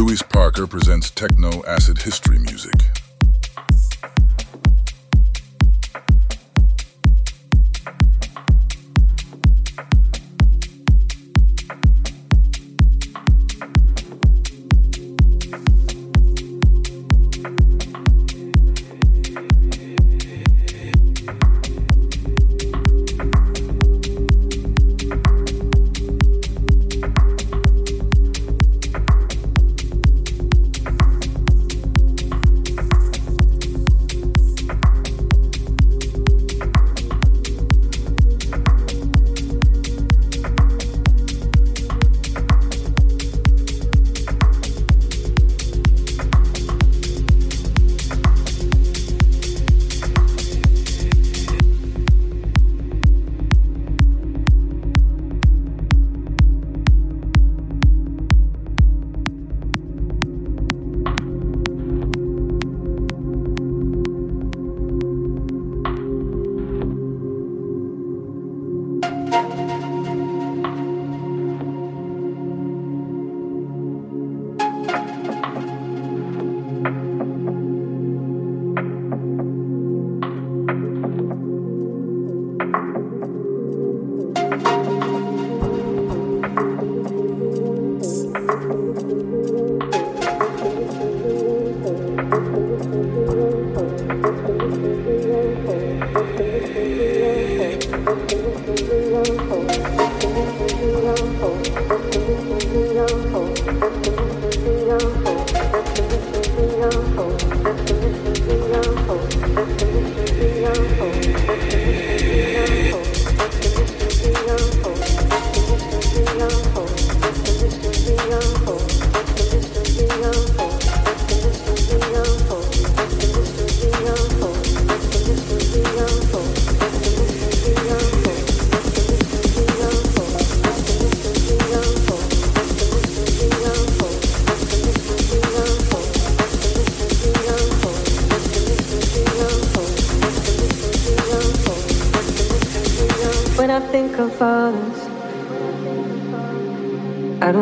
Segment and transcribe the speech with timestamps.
[0.00, 2.99] Luis Parker presents techno acid history music.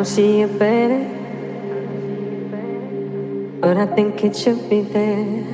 [0.09, 1.05] See it better,
[3.61, 5.45] but I think it should be there.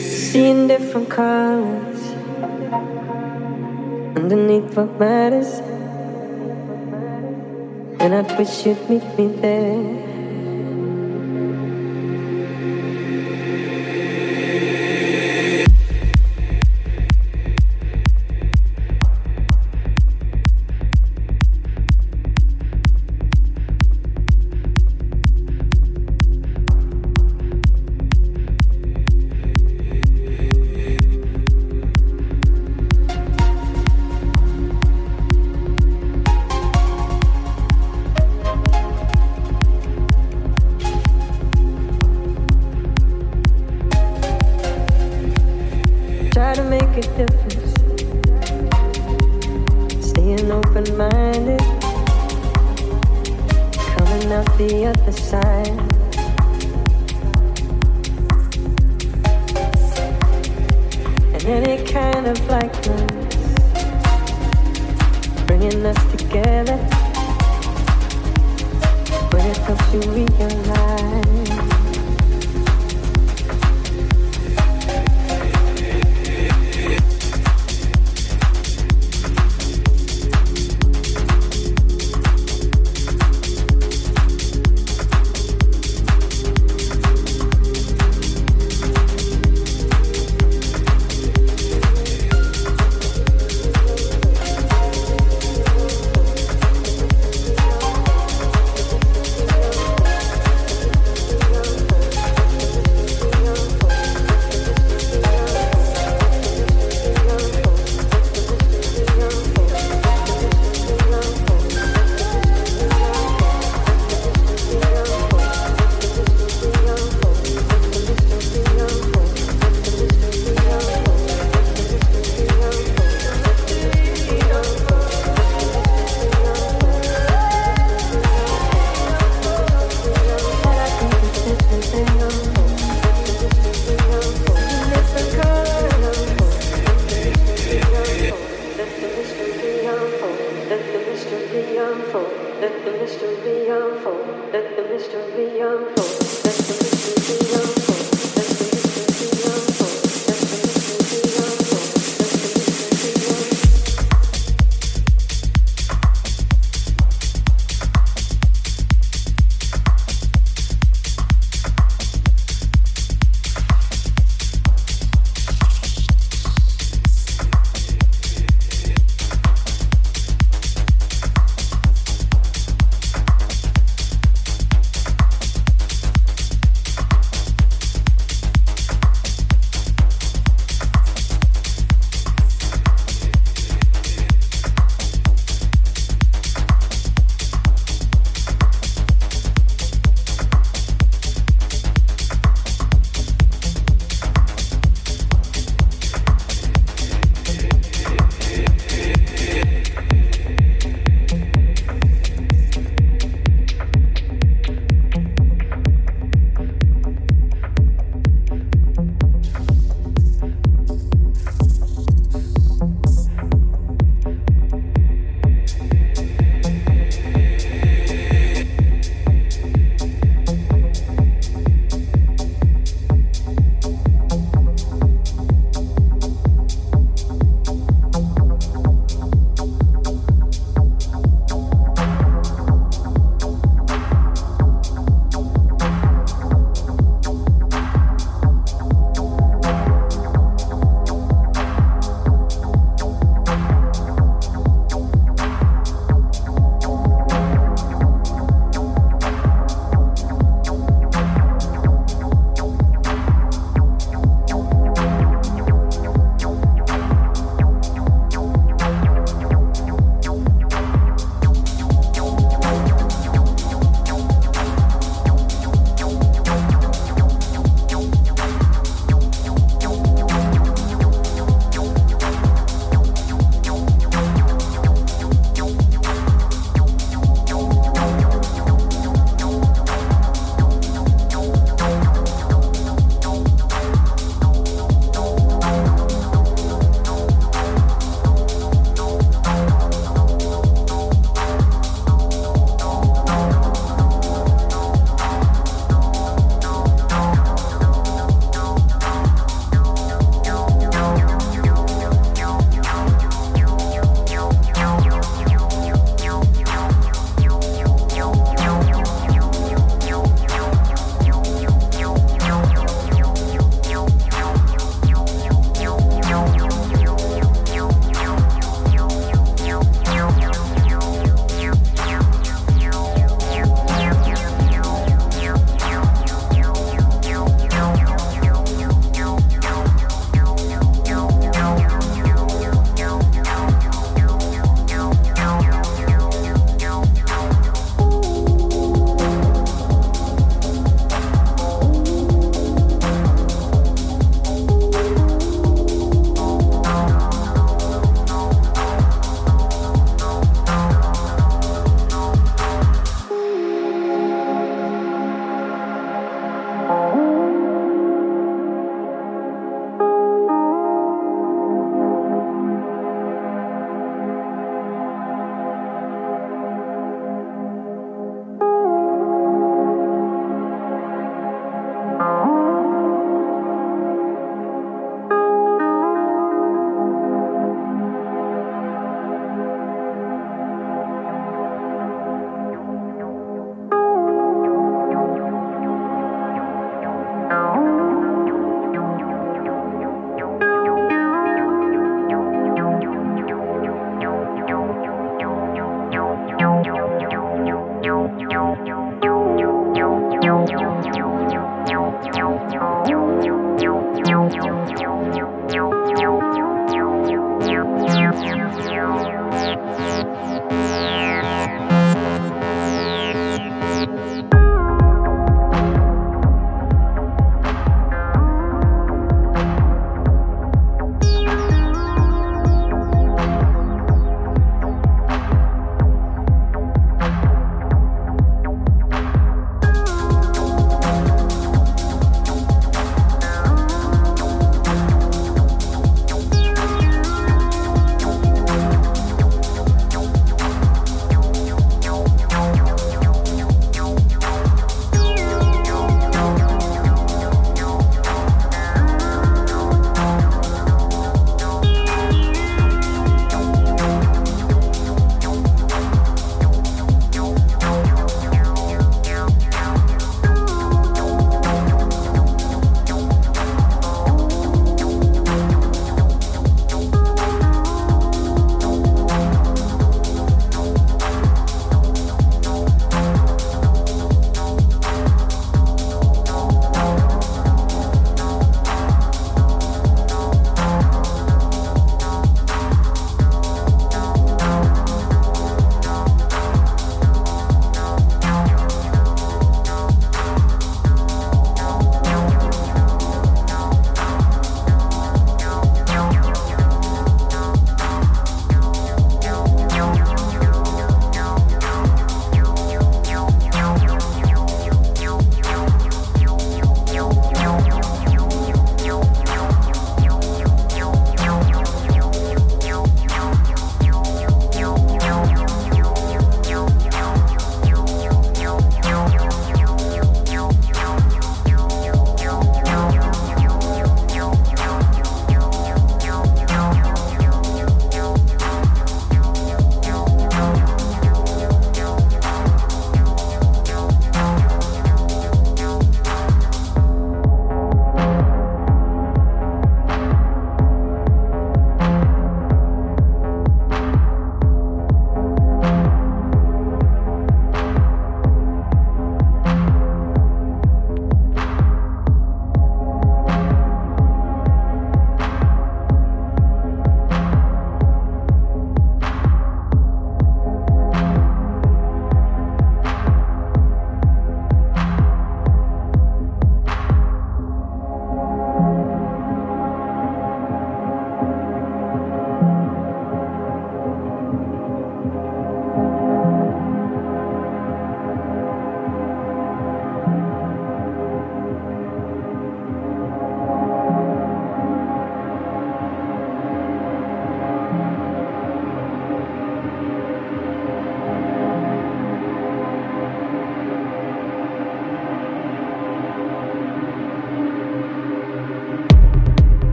[0.00, 2.02] Seeing different colors
[4.16, 5.60] underneath what matters,
[8.00, 10.01] and I wish you'd meet me there.
[61.44, 63.56] in any kind of likeness,
[65.46, 66.78] bringing us together.
[69.30, 71.71] But it helps you realize.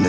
[0.00, 0.08] You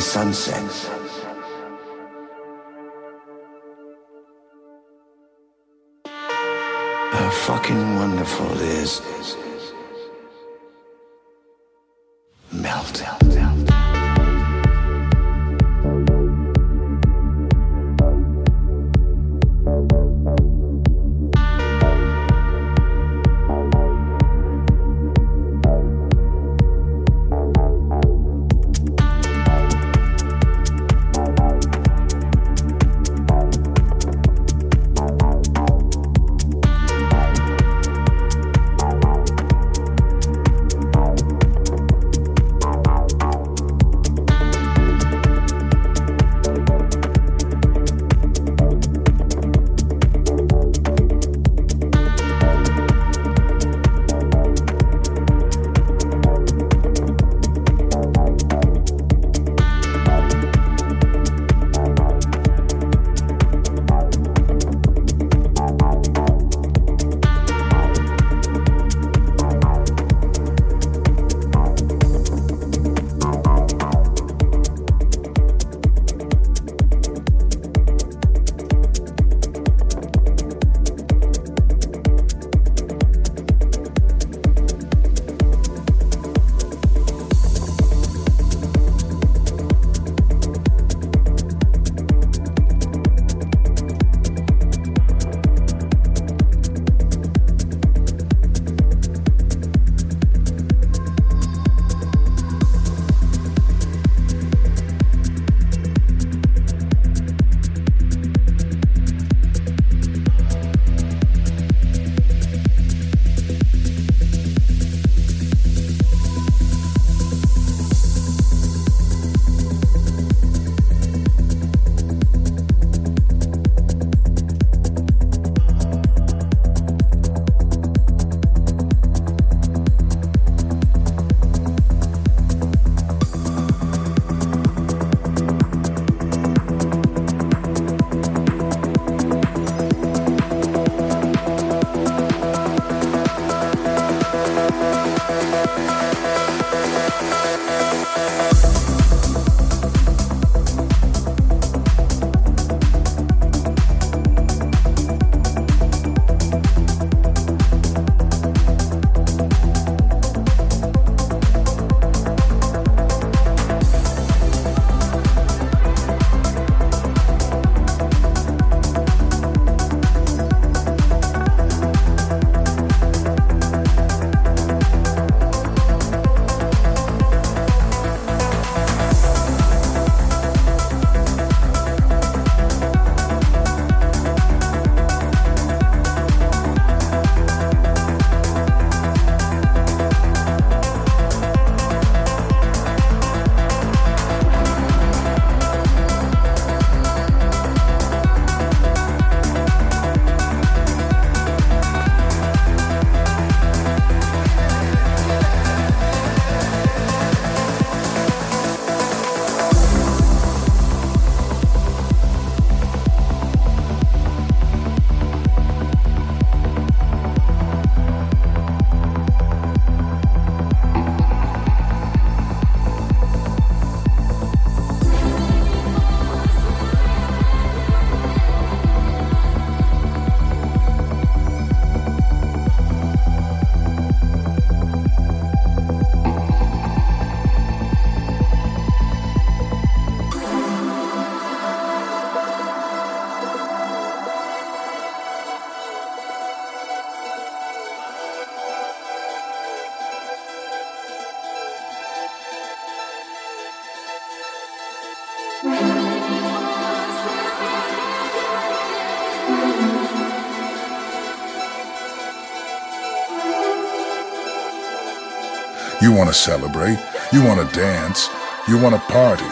[266.21, 266.99] want to celebrate.
[267.33, 268.29] You want to dance.
[268.67, 269.43] You want to party.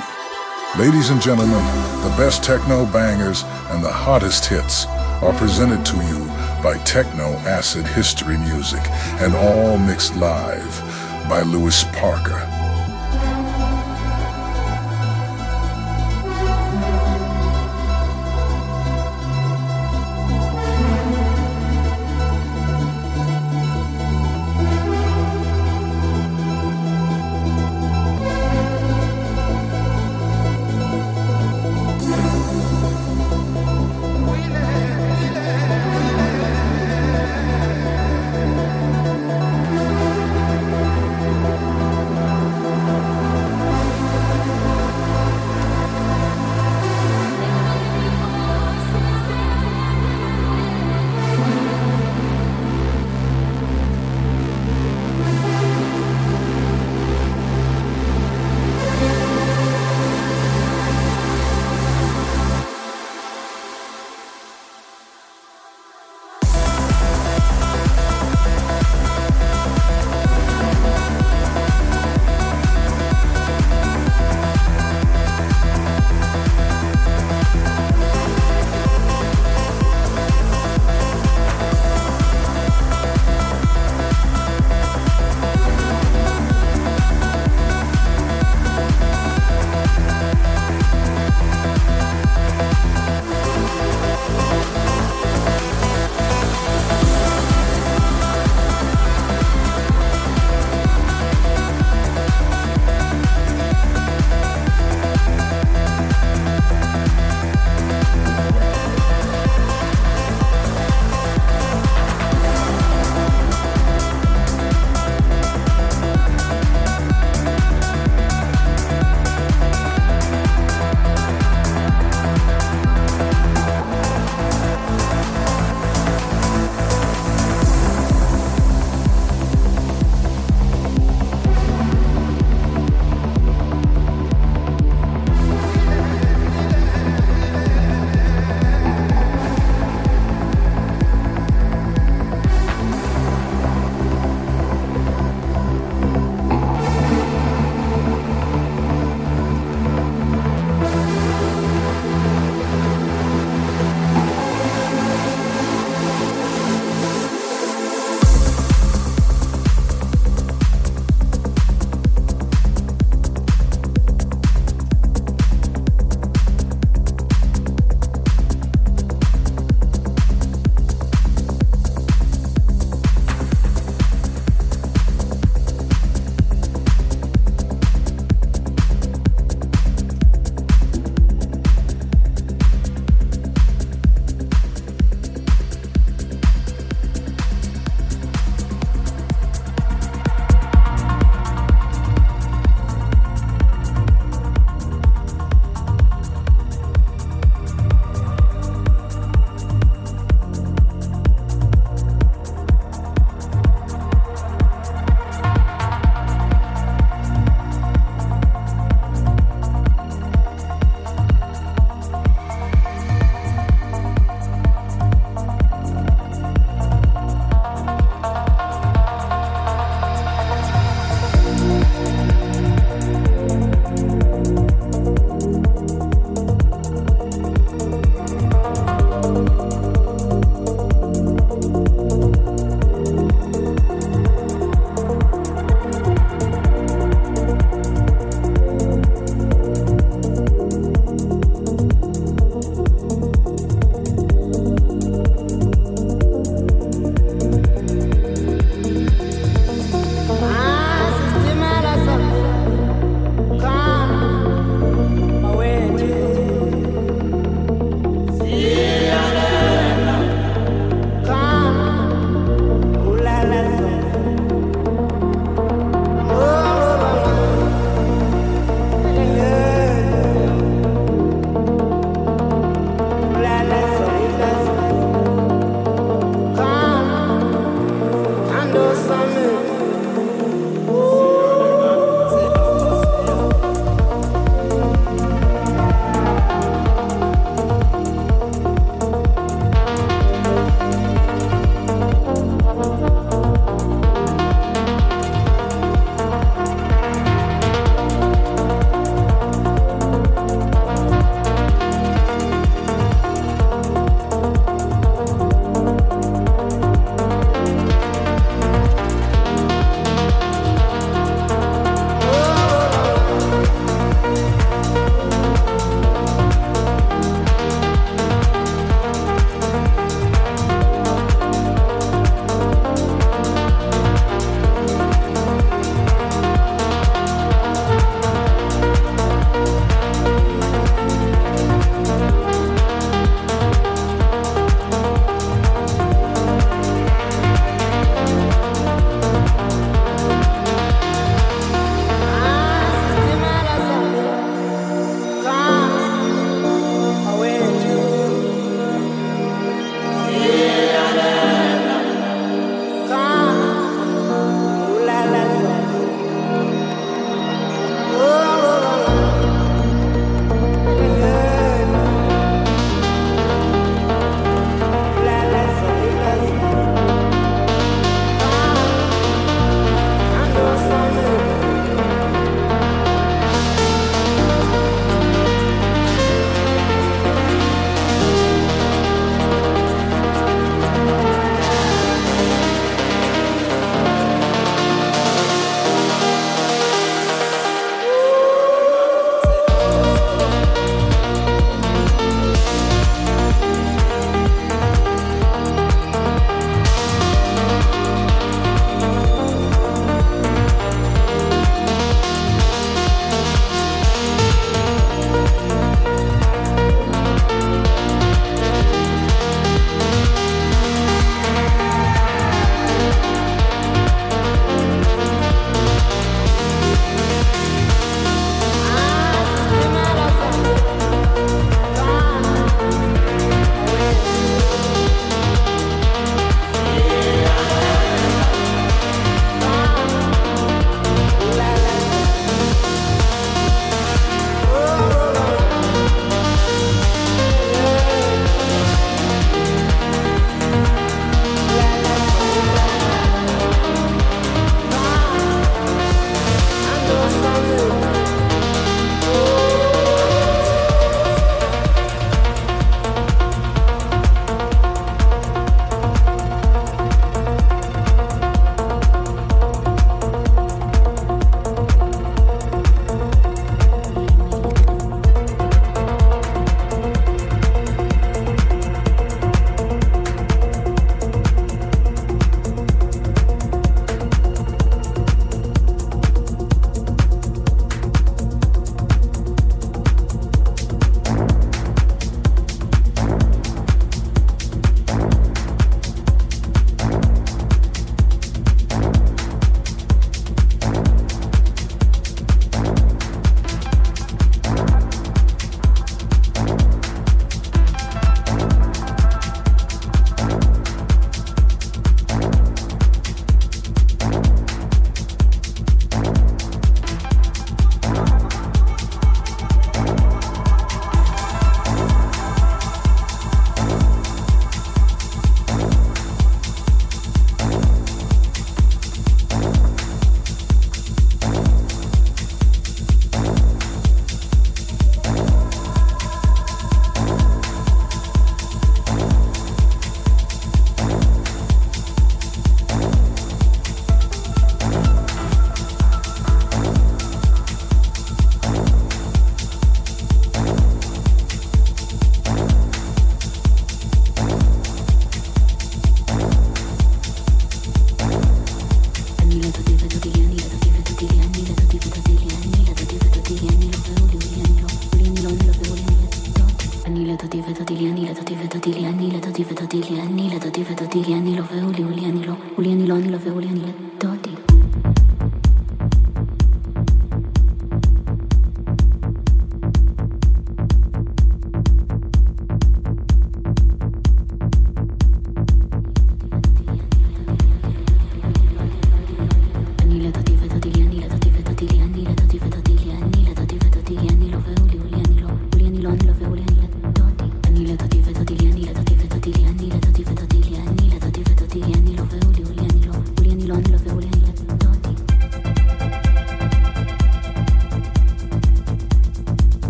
[0.78, 1.66] Ladies and gentlemen,
[2.04, 6.28] the best techno bangers and the hottest hits are presented to you
[6.62, 8.84] by Techno Acid History Music
[9.20, 10.80] and all mixed live
[11.28, 12.59] by Luis Parker.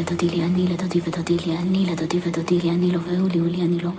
[0.00, 3.48] ודודי לי, אני לדודי ודודי לי, אני לדודי ודודי לי, אני לו והוא לי, הוא
[3.48, 3.90] לי, אני לו.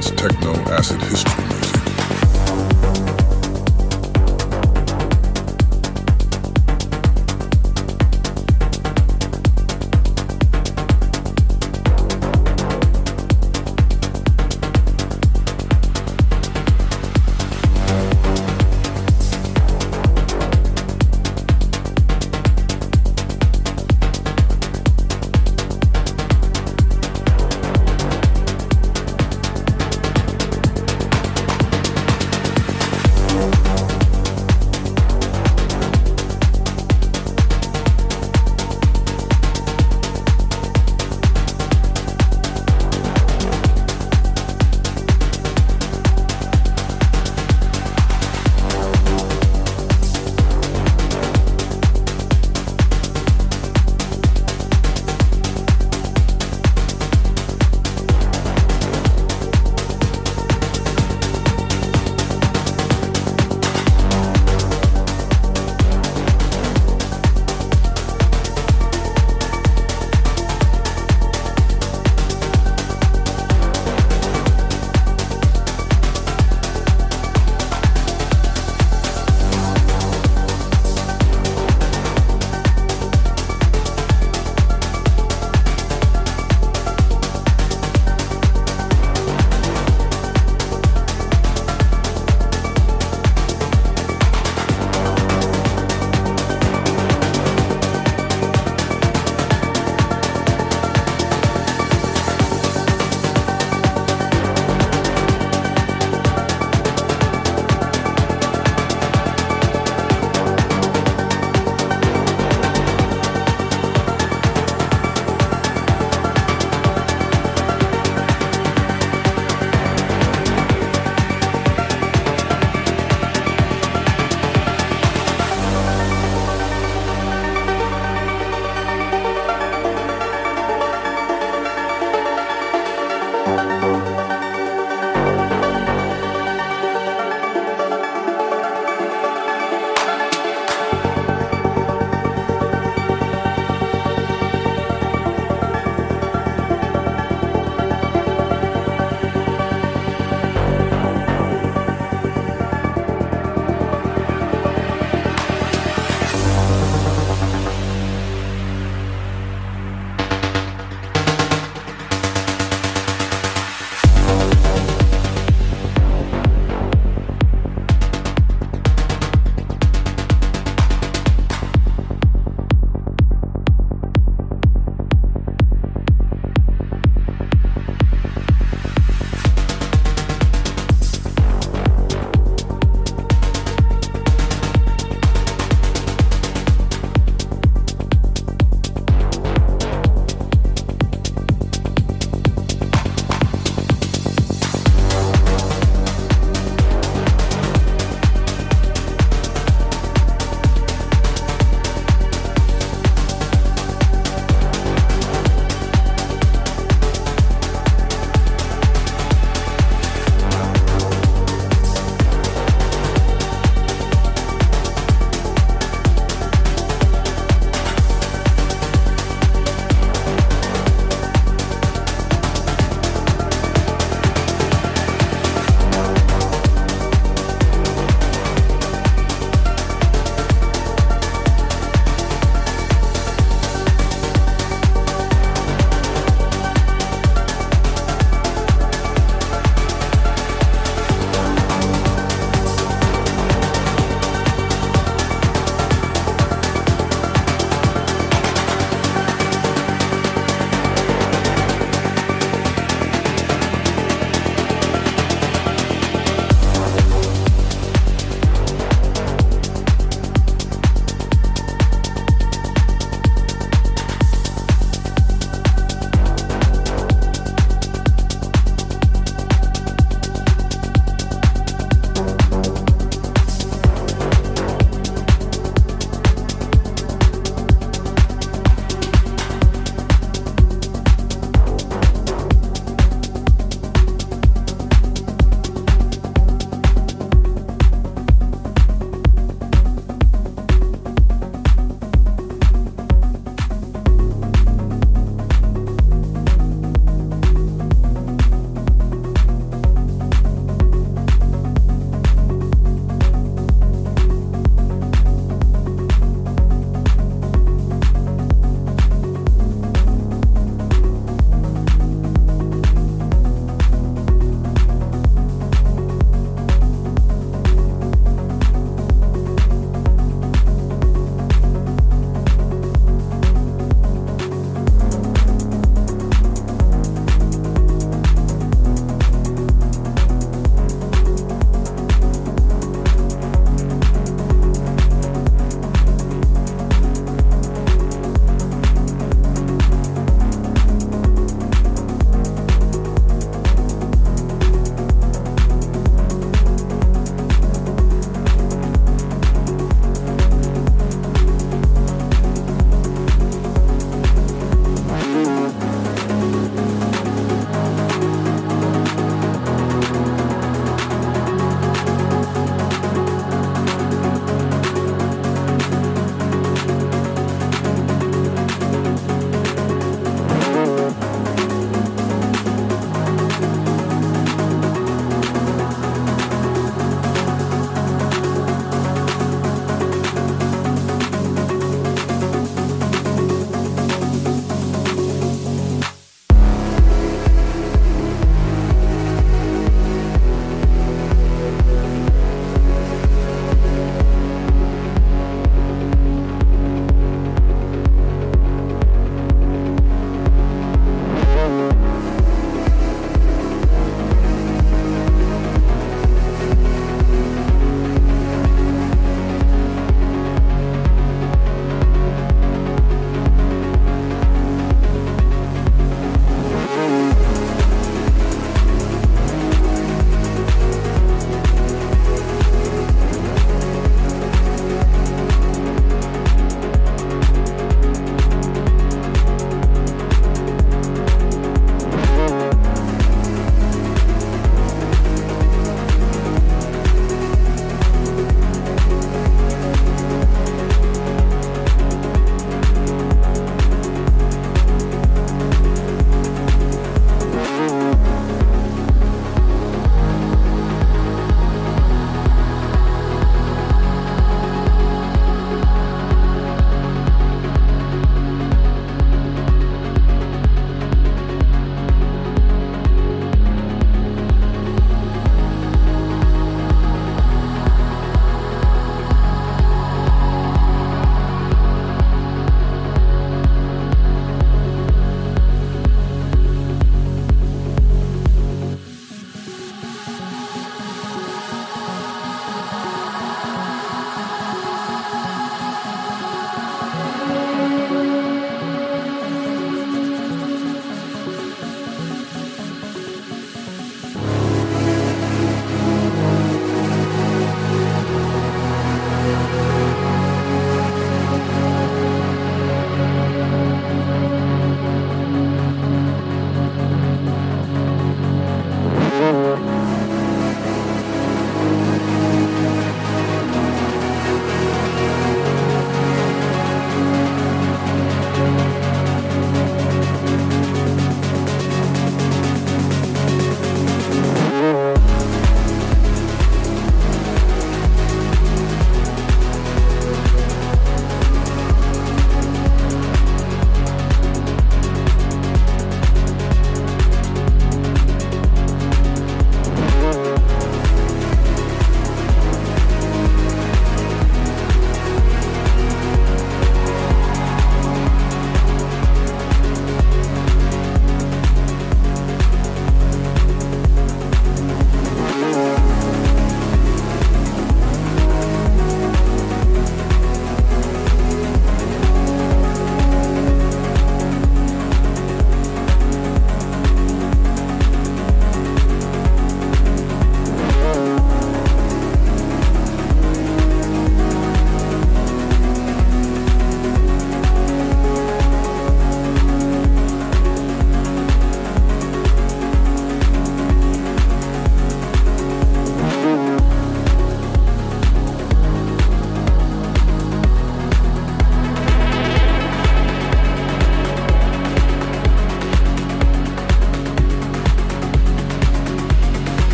[0.00, 1.33] techno, acid history.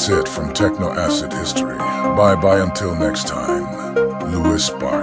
[0.00, 1.76] That's it from Techno Acid History.
[1.76, 3.66] Bye bye until next time.
[4.32, 4.99] Luis Parker.